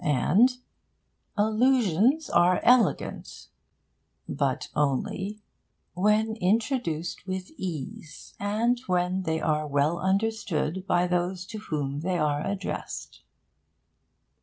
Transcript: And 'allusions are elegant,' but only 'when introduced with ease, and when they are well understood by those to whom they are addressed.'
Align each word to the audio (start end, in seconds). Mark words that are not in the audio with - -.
And 0.03 0.57
'allusions 1.37 2.27
are 2.27 2.59
elegant,' 2.63 3.49
but 4.27 4.69
only 4.75 5.37
'when 5.93 6.37
introduced 6.37 7.27
with 7.27 7.51
ease, 7.51 8.33
and 8.39 8.79
when 8.87 9.21
they 9.21 9.39
are 9.39 9.67
well 9.67 9.99
understood 9.99 10.87
by 10.87 11.05
those 11.05 11.45
to 11.45 11.59
whom 11.59 11.99
they 11.99 12.17
are 12.17 12.43
addressed.' 12.43 13.21